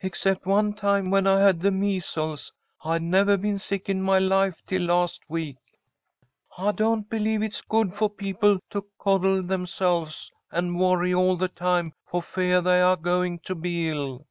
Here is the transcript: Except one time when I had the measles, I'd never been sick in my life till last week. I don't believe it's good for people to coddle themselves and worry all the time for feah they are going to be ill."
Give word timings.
Except 0.00 0.46
one 0.46 0.72
time 0.72 1.10
when 1.10 1.26
I 1.26 1.40
had 1.40 1.60
the 1.60 1.70
measles, 1.70 2.50
I'd 2.86 3.02
never 3.02 3.36
been 3.36 3.58
sick 3.58 3.90
in 3.90 4.00
my 4.00 4.18
life 4.18 4.62
till 4.66 4.80
last 4.84 5.20
week. 5.28 5.58
I 6.56 6.72
don't 6.72 7.06
believe 7.10 7.42
it's 7.42 7.60
good 7.60 7.94
for 7.94 8.08
people 8.08 8.60
to 8.70 8.86
coddle 8.98 9.42
themselves 9.42 10.30
and 10.50 10.80
worry 10.80 11.12
all 11.12 11.36
the 11.36 11.48
time 11.48 11.92
for 12.10 12.22
feah 12.22 12.62
they 12.64 12.80
are 12.80 12.96
going 12.96 13.40
to 13.40 13.54
be 13.54 13.90
ill." 13.90 14.26